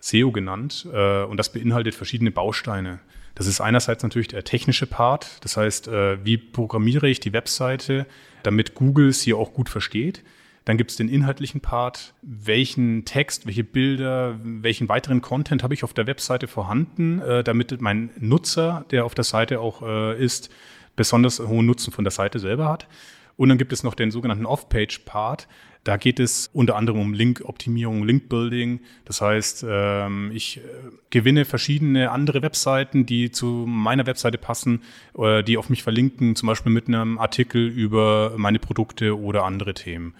SEO 0.00 0.32
genannt, 0.32 0.88
äh, 0.92 1.22
und 1.24 1.36
das 1.36 1.52
beinhaltet 1.52 1.94
verschiedene 1.94 2.30
Bausteine. 2.30 3.00
Das 3.34 3.46
ist 3.46 3.60
einerseits 3.60 4.02
natürlich 4.02 4.28
der 4.28 4.44
technische 4.44 4.86
Part, 4.86 5.44
das 5.44 5.56
heißt, 5.56 5.88
äh, 5.88 6.24
wie 6.24 6.38
programmiere 6.38 7.08
ich 7.08 7.20
die 7.20 7.32
Webseite, 7.32 8.06
damit 8.42 8.74
Google 8.74 9.12
sie 9.12 9.34
auch 9.34 9.52
gut 9.52 9.68
versteht. 9.68 10.22
Dann 10.64 10.76
gibt 10.76 10.92
es 10.92 10.96
den 10.96 11.08
inhaltlichen 11.08 11.60
Part, 11.60 12.14
welchen 12.22 13.04
Text, 13.04 13.46
welche 13.46 13.64
Bilder, 13.64 14.38
welchen 14.42 14.88
weiteren 14.88 15.20
Content 15.20 15.62
habe 15.62 15.74
ich 15.74 15.82
auf 15.82 15.92
der 15.92 16.06
Webseite 16.06 16.46
vorhanden, 16.46 17.20
äh, 17.20 17.42
damit 17.42 17.80
mein 17.80 18.10
Nutzer, 18.18 18.84
der 18.90 19.04
auf 19.04 19.14
der 19.14 19.24
Seite 19.24 19.60
auch 19.60 19.82
äh, 19.82 20.22
ist, 20.22 20.50
besonders 20.94 21.40
hohen 21.40 21.66
Nutzen 21.66 21.92
von 21.92 22.04
der 22.04 22.12
Seite 22.12 22.38
selber 22.38 22.68
hat. 22.68 22.86
Und 23.36 23.48
dann 23.48 23.58
gibt 23.58 23.72
es 23.72 23.82
noch 23.82 23.94
den 23.94 24.10
sogenannten 24.10 24.46
Off-Page-Part. 24.46 25.48
Da 25.84 25.96
geht 25.96 26.20
es 26.20 26.48
unter 26.52 26.76
anderem 26.76 27.00
um 27.00 27.12
Link-Optimierung, 27.12 28.04
Link-Building. 28.04 28.80
Das 29.04 29.20
heißt, 29.20 29.64
ähm, 29.68 30.30
ich 30.32 30.58
äh, 30.58 30.60
gewinne 31.10 31.44
verschiedene 31.44 32.12
andere 32.12 32.42
Webseiten, 32.42 33.04
die 33.04 33.32
zu 33.32 33.64
meiner 33.66 34.06
Webseite 34.06 34.38
passen, 34.38 34.82
äh, 35.18 35.42
die 35.42 35.56
auf 35.56 35.70
mich 35.70 35.82
verlinken, 35.82 36.36
zum 36.36 36.46
Beispiel 36.46 36.70
mit 36.70 36.86
einem 36.86 37.18
Artikel 37.18 37.66
über 37.66 38.34
meine 38.36 38.60
Produkte 38.60 39.18
oder 39.18 39.44
andere 39.44 39.74
Themen. 39.74 40.14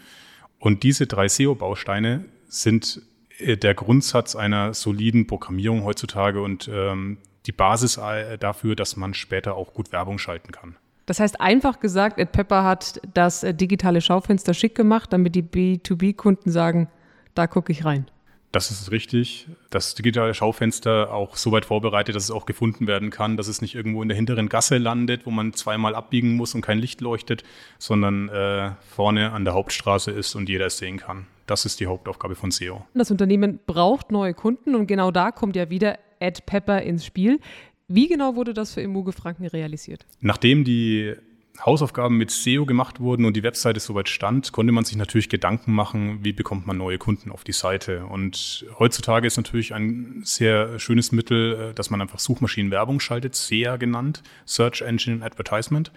Und 0.63 0.85
diese 0.85 1.09
drei 1.09 1.27
SEO-Bausteine 1.27 2.25
sind 2.47 3.03
äh, 3.39 3.57
der 3.57 3.75
Grundsatz 3.75 4.37
einer 4.37 4.75
soliden 4.75 5.27
Programmierung 5.27 5.83
heutzutage 5.83 6.41
und 6.41 6.71
ähm, 6.73 7.19
die 7.47 7.53
Basis 7.53 7.97
äh, 7.97 8.39
dafür, 8.39 8.77
dass 8.77 8.97
man 8.97 9.13
später 9.13 9.57
auch 9.57 9.75
gut 9.75 9.91
Werbung 9.91 10.19
schalten 10.19 10.53
kann. 10.53 10.77
Das 11.07 11.19
heißt, 11.19 11.41
einfach 11.41 11.81
gesagt, 11.81 12.21
Ed 12.21 12.31
Pepper 12.31 12.63
hat 12.63 13.01
das 13.13 13.43
äh, 13.43 13.53
digitale 13.53 14.01
Schaufenster 14.01 14.55
schick 14.55 14.77
gemacht, 14.77 15.13
damit 15.13 15.35
die 15.35 15.43
B2B-Kunden 15.43 16.53
sagen, 16.53 16.89
da 17.35 17.49
gucke 17.49 17.73
ich 17.73 17.85
rein. 17.85 18.07
Das 18.53 18.71
ist 18.71 18.91
richtig. 18.91 19.47
Das 19.71 19.95
digitale 19.95 20.35
Schaufenster 20.35 21.13
auch 21.13 21.37
so 21.37 21.53
weit 21.53 21.65
vorbereitet, 21.65 22.15
dass 22.15 22.25
es 22.25 22.31
auch 22.31 22.45
gefunden 22.45 22.87
werden 22.87 23.09
kann, 23.09 23.39
dass 23.39 23.49
es 23.49 23.63
nicht 23.63 23.75
irgendwo 23.75 24.03
in 24.03 24.09
der 24.09 24.17
hinteren 24.17 24.51
Gasse 24.51 24.77
landet, 24.77 25.25
wo 25.25 25.31
man 25.31 25.55
zweimal 25.55 25.95
abbiegen 25.95 26.37
muss 26.37 26.55
und 26.55 26.61
kein 26.61 26.79
Licht 26.79 27.01
leuchtet, 27.01 27.45
sondern 27.79 28.29
äh, 28.29 28.73
vorne 28.95 29.33
an 29.33 29.47
der 29.47 29.55
Hauptstraße 29.55 30.11
ist 30.11 30.35
und 30.35 30.51
jeder 30.51 30.67
es 30.67 30.77
sehen 30.77 30.99
kann. 30.99 31.27
Das 31.47 31.65
ist 31.65 31.81
die 31.81 31.87
Hauptaufgabe 31.87 32.35
von 32.35 32.51
SEO. 32.51 32.85
Das 32.93 33.11
Unternehmen 33.11 33.59
braucht 33.67 34.13
neue 34.13 34.35
Kunden 34.35 34.75
und 34.75 34.87
genau 34.87 35.11
da 35.11 35.31
kommt 35.33 35.57
ja 35.57 35.71
wieder 35.71 35.99
Ed 36.21 36.45
Pepper 36.45 36.83
ins 36.83 37.07
Spiel. 37.07 37.41
Wie 37.89 38.07
genau 38.07 38.37
wurde 38.37 38.53
das 38.53 38.75
für 38.75 38.83
Immoge 38.83 39.13
Franken 39.13 39.47
realisiert? 39.47 40.07
Nachdem 40.21 40.65
die 40.65 41.15
Hausaufgaben 41.61 42.17
mit 42.17 42.31
SEO 42.31 42.65
gemacht 42.65 42.99
wurden 43.01 43.25
und 43.25 43.37
die 43.37 43.43
Webseite 43.43 43.79
soweit 43.79 44.09
stand, 44.09 44.53
konnte 44.53 44.73
man 44.73 44.85
sich 44.85 44.97
natürlich 44.97 45.29
Gedanken 45.29 45.73
machen, 45.73 46.21
wie 46.23 46.33
bekommt 46.33 46.67
man 46.67 46.79
neue 46.79 46.99
Kunden 46.99 47.31
auf 47.31 47.45
die 47.45 47.53
Seite. 47.53 48.07
Und 48.07 48.67
heutzutage 48.79 49.27
ist 49.27 49.37
natürlich 49.37 49.75
ein 49.75 50.23
sehr 50.25 50.79
schönes 50.79 51.13
Mittel, 51.13 51.71
äh, 51.71 51.75
dass 51.75 51.91
man 51.91 52.01
einfach 52.01 52.19
Suchmaschinenwerbung 52.19 53.01
schaltet, 53.01 53.35
SEA 53.35 53.77
genannt, 53.77 54.23
Search 54.47 54.83
Engine 54.83 55.25
Advertisement. 55.25 55.93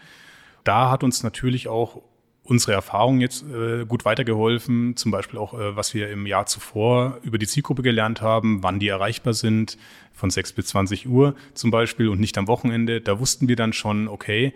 Da 0.64 0.92
hat 0.92 1.04
uns 1.04 1.24
natürlich 1.24 1.68
auch 1.68 2.02
unsere 2.44 2.74
Erfahrung 2.74 3.22
jetzt 3.22 3.44
äh, 3.44 3.86
gut 3.86 4.06
weitergeholfen, 4.06 4.96
zum 4.96 5.12
Beispiel 5.12 5.40
auch, 5.40 5.54
äh, 5.54 5.76
was 5.76 5.94
wir 5.94 6.10
im 6.10 6.28
Jahr 6.28 6.46
zuvor 6.46 7.20
über 7.24 7.38
die 7.38 7.48
Zielgruppe 7.48 7.82
gelernt 7.82 8.22
haben, 8.22 8.62
wann 8.62 8.80
die 8.80 8.88
erreichbar 8.88 9.34
sind, 9.34 9.78
von 10.14 10.30
6 10.30 10.54
bis 10.54 10.68
20 10.68 11.08
Uhr 11.10 11.36
zum 11.54 11.72
Beispiel 11.72 12.08
und 12.08 12.20
nicht 12.20 12.38
am 12.38 12.48
Wochenende. 12.48 13.02
Da 13.02 13.20
wussten 13.20 13.48
wir 13.48 13.56
dann 13.56 13.74
schon, 13.74 14.08
okay, 14.08 14.54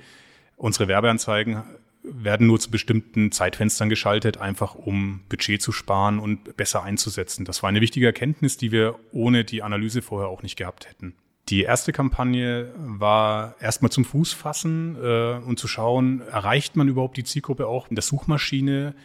Unsere 0.60 0.90
Werbeanzeigen 0.90 1.64
werden 2.04 2.48
nur 2.48 2.60
zu 2.60 2.70
bestimmten 2.70 3.32
Zeitfenstern 3.32 3.88
geschaltet, 3.88 4.38
einfach 4.38 4.76
um 4.76 5.22
Budget 5.30 5.62
zu 5.62 5.72
sparen 5.72 6.20
und 6.20 6.58
besser 6.58 6.84
einzusetzen. 6.84 7.46
Das 7.46 7.64
war 7.64 7.70
eine 7.70 7.80
wichtige 7.80 8.06
Erkenntnis, 8.06 8.58
die 8.58 8.74
wir 8.74 9.00
ohne 9.14 9.46
die 9.46 9.64
Analyse 9.64 10.02
vorher 10.02 10.28
auch 10.28 10.44
nicht 10.44 10.58
gehabt 10.58 10.90
hätten. 10.90 11.16
Die 11.48 11.64
erste 11.64 11.94
Kampagne 11.94 12.74
war 12.76 13.56
erstmal 13.62 13.90
zum 13.90 14.04
Fußfassen 14.04 14.98
äh, 15.02 15.40
und 15.46 15.60
zu 15.60 15.70
schauen, 15.70 16.22
erreicht 16.22 16.76
man 16.76 16.90
überhaupt 16.90 17.16
die 17.16 17.24
Zielgruppe 17.24 17.66
auch 17.66 17.90
in 17.90 17.96
der 17.96 18.04
Suchmaschine? 18.04 18.96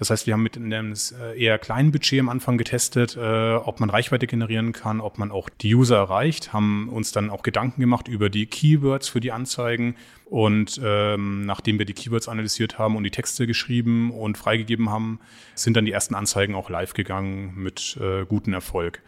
Das 0.00 0.08
heißt, 0.08 0.26
wir 0.26 0.32
haben 0.32 0.42
mit 0.42 0.56
einem 0.56 0.94
eher 1.36 1.58
kleinen 1.58 1.92
Budget 1.92 2.20
am 2.20 2.30
Anfang 2.30 2.56
getestet, 2.56 3.18
äh, 3.18 3.54
ob 3.56 3.80
man 3.80 3.90
Reichweite 3.90 4.26
generieren 4.26 4.72
kann, 4.72 4.98
ob 4.98 5.18
man 5.18 5.30
auch 5.30 5.50
die 5.50 5.74
User 5.74 5.98
erreicht, 5.98 6.54
haben 6.54 6.88
uns 6.88 7.12
dann 7.12 7.28
auch 7.28 7.42
Gedanken 7.42 7.82
gemacht 7.82 8.08
über 8.08 8.30
die 8.30 8.46
Keywords 8.46 9.10
für 9.10 9.20
die 9.20 9.30
Anzeigen. 9.30 9.96
Und 10.24 10.80
ähm, 10.82 11.44
nachdem 11.44 11.78
wir 11.78 11.84
die 11.84 11.92
Keywords 11.92 12.28
analysiert 12.28 12.78
haben 12.78 12.96
und 12.96 13.04
die 13.04 13.10
Texte 13.10 13.46
geschrieben 13.46 14.10
und 14.10 14.38
freigegeben 14.38 14.88
haben, 14.88 15.20
sind 15.54 15.76
dann 15.76 15.84
die 15.84 15.92
ersten 15.92 16.14
Anzeigen 16.14 16.54
auch 16.54 16.70
live 16.70 16.94
gegangen 16.94 17.52
mit 17.56 17.98
äh, 18.00 18.24
gutem 18.24 18.54
Erfolg. 18.54 19.02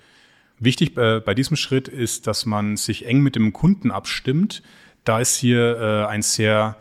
Wichtig 0.58 0.98
äh, 0.98 1.20
bei 1.20 1.32
diesem 1.32 1.56
Schritt 1.56 1.88
ist, 1.88 2.26
dass 2.26 2.44
man 2.44 2.76
sich 2.76 3.06
eng 3.06 3.20
mit 3.20 3.34
dem 3.34 3.54
Kunden 3.54 3.90
abstimmt. 3.90 4.62
Da 5.04 5.20
ist 5.20 5.36
hier 5.36 5.78
äh, 5.80 6.06
ein 6.06 6.20
sehr 6.20 6.76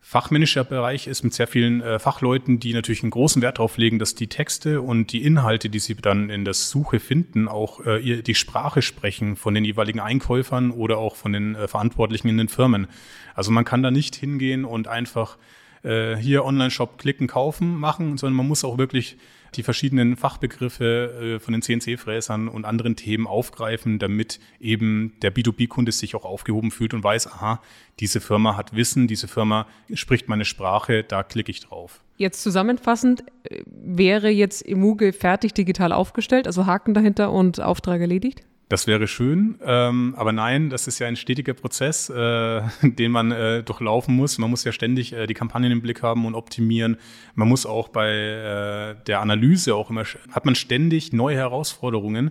fachmännischer 0.00 0.64
Bereich 0.64 1.06
ist 1.06 1.22
mit 1.22 1.34
sehr 1.34 1.46
vielen 1.46 1.82
äh, 1.82 1.98
Fachleuten, 1.98 2.58
die 2.58 2.72
natürlich 2.72 3.02
einen 3.02 3.10
großen 3.10 3.42
Wert 3.42 3.58
darauf 3.58 3.76
legen, 3.76 3.98
dass 3.98 4.14
die 4.14 4.28
Texte 4.28 4.80
und 4.80 5.12
die 5.12 5.22
Inhalte, 5.22 5.68
die 5.68 5.78
sie 5.78 5.94
dann 5.94 6.30
in 6.30 6.44
der 6.44 6.54
Suche 6.54 7.00
finden, 7.00 7.48
auch 7.48 7.84
äh, 7.84 8.22
die 8.22 8.34
Sprache 8.34 8.82
sprechen 8.82 9.36
von 9.36 9.54
den 9.54 9.64
jeweiligen 9.64 10.00
Einkäufern 10.00 10.70
oder 10.70 10.98
auch 10.98 11.16
von 11.16 11.32
den 11.32 11.54
äh, 11.54 11.68
Verantwortlichen 11.68 12.28
in 12.28 12.38
den 12.38 12.48
Firmen. 12.48 12.88
Also 13.34 13.50
man 13.50 13.64
kann 13.64 13.82
da 13.82 13.90
nicht 13.90 14.16
hingehen 14.16 14.64
und 14.64 14.88
einfach 14.88 15.36
äh, 15.82 16.16
hier 16.16 16.44
Online-Shop 16.44 16.98
klicken, 16.98 17.26
kaufen, 17.26 17.76
machen, 17.76 18.16
sondern 18.16 18.36
man 18.36 18.48
muss 18.48 18.64
auch 18.64 18.78
wirklich 18.78 19.16
die 19.54 19.62
verschiedenen 19.62 20.16
Fachbegriffe 20.16 21.36
äh, 21.36 21.40
von 21.40 21.52
den 21.52 21.62
CNC-Fräsern 21.62 22.48
und 22.48 22.64
anderen 22.64 22.96
Themen 22.96 23.26
aufgreifen, 23.26 23.98
damit 23.98 24.40
eben 24.60 25.14
der 25.22 25.34
B2B-Kunde 25.34 25.92
sich 25.92 26.14
auch 26.14 26.24
aufgehoben 26.24 26.70
fühlt 26.70 26.94
und 26.94 27.04
weiß, 27.04 27.28
aha, 27.28 27.60
diese 27.98 28.20
Firma 28.20 28.56
hat 28.56 28.74
Wissen, 28.74 29.06
diese 29.06 29.28
Firma 29.28 29.66
spricht 29.92 30.28
meine 30.28 30.44
Sprache, 30.44 31.04
da 31.04 31.22
klicke 31.22 31.50
ich 31.50 31.60
drauf. 31.60 32.00
Jetzt 32.16 32.42
zusammenfassend, 32.42 33.24
äh, 33.44 33.62
wäre 33.66 34.28
jetzt 34.28 34.66
Emuge 34.66 35.12
fertig 35.12 35.54
digital 35.54 35.92
aufgestellt, 35.92 36.46
also 36.46 36.66
Haken 36.66 36.94
dahinter 36.94 37.32
und 37.32 37.60
Auftrag 37.60 38.00
erledigt? 38.00 38.42
Das 38.70 38.86
wäre 38.86 39.08
schön, 39.08 39.58
ähm, 39.64 40.14
aber 40.16 40.30
nein, 40.30 40.70
das 40.70 40.86
ist 40.86 41.00
ja 41.00 41.08
ein 41.08 41.16
stetiger 41.16 41.54
Prozess, 41.54 42.08
äh, 42.08 42.62
den 42.82 43.10
man 43.10 43.32
äh, 43.32 43.64
durchlaufen 43.64 44.14
muss. 44.14 44.38
Man 44.38 44.48
muss 44.48 44.62
ja 44.62 44.70
ständig 44.70 45.12
äh, 45.12 45.26
die 45.26 45.34
Kampagnen 45.34 45.72
im 45.72 45.82
Blick 45.82 46.04
haben 46.04 46.24
und 46.24 46.36
optimieren. 46.36 46.96
Man 47.34 47.48
muss 47.48 47.66
auch 47.66 47.88
bei 47.88 48.12
äh, 48.12 48.94
der 49.08 49.22
Analyse 49.22 49.74
auch 49.74 49.90
immer, 49.90 50.04
hat 50.30 50.44
man 50.44 50.54
ständig 50.54 51.12
neue 51.12 51.34
Herausforderungen. 51.34 52.30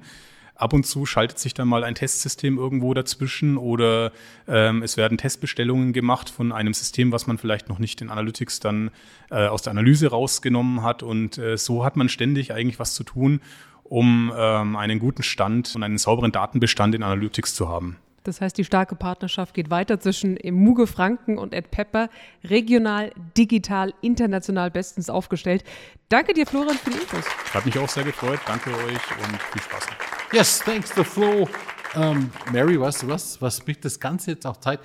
Ab 0.55 0.71
und 0.71 0.85
zu 0.85 1.05
schaltet 1.05 1.39
sich 1.39 1.53
dann 1.53 1.67
mal 1.67 1.83
ein 1.83 1.95
Testsystem 1.95 2.57
irgendwo 2.57 2.93
dazwischen 2.93 3.57
oder 3.57 4.13
ähm, 4.47 4.81
es 4.81 4.95
werden 4.95 5.17
Testbestellungen 5.17 5.91
gemacht 5.91 6.29
von 6.29 6.53
einem 6.53 6.73
System, 6.73 7.11
was 7.11 7.27
man 7.27 7.37
vielleicht 7.37 7.67
noch 7.67 7.79
nicht 7.79 7.99
in 8.01 8.09
Analytics 8.09 8.61
dann 8.61 8.91
äh, 9.29 9.47
aus 9.47 9.63
der 9.63 9.71
Analyse 9.71 10.07
rausgenommen 10.07 10.83
hat. 10.83 11.03
Und 11.03 11.37
äh, 11.37 11.57
so 11.57 11.83
hat 11.83 11.97
man 11.97 12.07
ständig 12.07 12.53
eigentlich 12.53 12.79
was 12.79 12.93
zu 12.93 13.03
tun 13.03 13.41
um 13.89 14.31
ähm, 14.35 14.75
einen 14.75 14.99
guten 14.99 15.23
Stand 15.23 15.75
und 15.75 15.83
einen 15.83 15.97
sauberen 15.97 16.31
Datenbestand 16.31 16.95
in 16.95 17.03
Analytics 17.03 17.55
zu 17.55 17.67
haben. 17.67 17.97
Das 18.23 18.41
heißt, 18.41 18.57
die 18.57 18.65
starke 18.65 18.95
Partnerschaft 18.95 19.55
geht 19.55 19.71
weiter 19.71 19.99
zwischen 19.99 20.37
Muge 20.51 20.85
Franken 20.85 21.37
und 21.39 21.53
Ed 21.53 21.71
Pepper, 21.71 22.09
regional, 22.43 23.11
digital, 23.35 23.93
international 24.01 24.69
bestens 24.69 25.09
aufgestellt. 25.09 25.63
Danke 26.09 26.33
dir, 26.33 26.45
Florian, 26.45 26.77
für 26.77 26.91
die 26.91 26.97
Infos. 26.97 27.25
Hat 27.53 27.65
mich 27.65 27.79
auch 27.79 27.89
sehr 27.89 28.03
gefreut. 28.03 28.39
Danke 28.45 28.69
euch 28.71 28.83
und 28.83 29.41
viel 29.41 29.61
Spaß. 29.61 29.87
Yes, 30.31 30.59
thanks 30.59 30.93
to 30.93 31.03
Flo. 31.03 31.49
Ähm, 31.95 32.29
Mary, 32.51 32.79
weißt 32.79 33.03
du 33.03 33.07
was, 33.07 33.41
was 33.41 33.65
mich 33.65 33.79
das 33.79 33.99
Ganze 33.99 34.31
jetzt 34.31 34.45
auch 34.45 34.57
zeigt? 34.57 34.83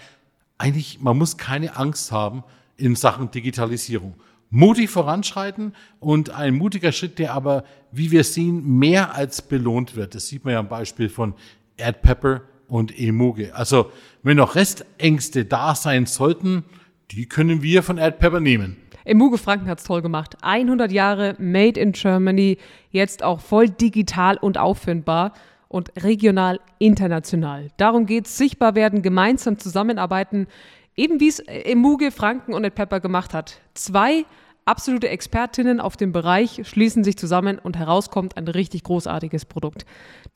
Eigentlich, 0.57 1.01
man 1.01 1.19
muss 1.19 1.37
keine 1.37 1.77
Angst 1.77 2.13
haben 2.13 2.45
in 2.77 2.97
Sachen 2.97 3.31
Digitalisierung 3.31 4.15
mutig 4.55 4.89
voranschreiten 4.89 5.75
und 5.99 6.31
ein 6.31 6.55
mutiger 6.55 6.93
Schritt, 6.93 7.19
der 7.19 7.35
aber, 7.35 7.65
wie 7.91 8.13
wir 8.13 8.23
sehen, 8.23 8.79
mehr 8.79 9.15
als 9.15 9.43
belohnt 9.43 9.97
wird. 9.97 10.15
Das 10.15 10.29
sieht 10.29 10.45
man 10.45 10.55
ja 10.55 10.61
am 10.61 10.69
Beispiel 10.69 11.09
von 11.09 11.35
Ed 11.77 12.03
Pepper 12.03 12.43
und 12.69 12.97
Emuge. 12.97 13.55
Also, 13.55 13.91
wenn 14.23 14.37
noch 14.37 14.55
Restängste 14.55 15.45
da 15.45 15.75
sein 15.75 16.07
sollten, 16.07 16.65
die 17.11 17.27
können 17.27 17.63
wir 17.63 17.83
von 17.83 17.99
Ed 17.99 18.21
Pepper 18.21 18.39
nehmen. 18.39 18.77
Emuge 19.05 19.39
Franken 19.39 19.69
hat's 19.69 19.85
toll 19.85 20.03
gemacht. 20.03 20.37
100 20.43 20.91
Jahre 20.93 21.35
Made 21.39 21.79
in 21.79 21.93
Germany, 21.93 22.57
jetzt 22.91 23.25
auch 23.25 23.41
voll 23.41 23.69
digital 23.69 24.37
und 24.37 24.57
auffindbar 24.57 25.33
und 25.69 25.91
regional 26.05 26.61
international. 26.79 27.71
Darum 27.77 28.07
geht's, 28.07 28.39
sichtbar 28.39 28.77
werden, 28.77 29.03
gemeinsam 29.03 29.59
zusammenarbeiten, 29.59 30.47
eben 30.95 31.19
wie 31.19 31.29
es 31.29 31.41
Emuge 31.41 32.13
Franken 32.13 32.55
und 32.55 32.63
Ed 32.63 32.77
Pepper 32.77 33.01
gemacht 33.01 33.35
hat. 33.35 33.61
Zwei 33.75 34.25
Absolute 34.67 35.11
Expertinnen 35.11 35.79
auf 35.79 35.99
dem 35.99 36.13
Bereich 36.13 36.63
schließen 36.65 37.05
sich 37.05 37.19
zusammen 37.19 37.59
und 37.59 37.77
herauskommt 37.77 38.39
ein 38.39 38.49
richtig 38.49 38.85
großartiges 38.85 39.45
Produkt. 39.45 39.85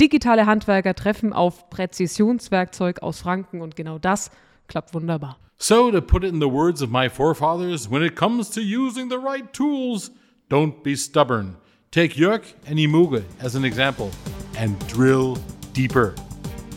Digitale 0.00 0.44
Handwerker 0.44 0.94
treffen 0.94 1.32
auf 1.32 1.70
Präzisionswerkzeug 1.70 3.02
aus 3.02 3.20
Franken 3.20 3.62
und 3.62 3.75
genau 3.75 3.99
das 3.99 4.30
klappt 4.66 4.92
wunderbar. 4.92 5.38
So, 5.56 5.90
to 5.90 6.02
put 6.02 6.25
it 6.25 6.32
in 6.32 6.40
the 6.40 6.50
words 6.50 6.82
of 6.82 6.90
my 6.90 7.08
forefathers, 7.08 7.90
when 7.90 8.02
it 8.02 8.14
comes 8.16 8.50
to 8.50 8.61
using 8.61 9.08
the 9.08 9.16
right 9.16 9.50
tools, 9.52 10.12
don't 10.50 10.82
be 10.82 10.94
stubborn. 10.94 11.56
Take 11.90 12.14
Jörg 12.14 12.42
and 12.68 12.78
Imuge 12.78 13.25
as 13.40 13.56
an 13.56 13.64
example 13.64 14.11
and 14.58 14.78
drill 14.88 15.38
deeper. 15.73 16.14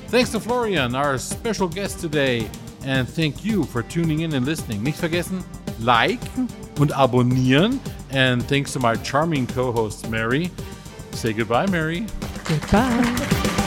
Thanks 0.08 0.32
to 0.32 0.40
Florian, 0.40 0.96
our 0.96 1.18
special 1.18 1.68
guest 1.68 2.00
today, 2.00 2.50
and 2.86 3.08
thank 3.08 3.44
you 3.44 3.66
for 3.66 3.84
tuning 3.84 4.22
in 4.22 4.34
and 4.34 4.46
listening. 4.46 4.82
Nicht 4.82 4.98
vergessen, 4.98 5.44
like. 5.82 6.22
und 6.82 6.92
abonnieren. 6.92 7.80
And 8.12 8.44
thanks 8.48 8.74
to 8.74 8.80
my 8.80 8.96
charming 9.04 9.48
co 9.48 9.72
host, 9.72 10.10
Mary. 10.10 10.50
Say 11.12 11.34
goodbye, 11.34 11.68
Mary. 11.68 12.06
Goodbye. 12.46 13.61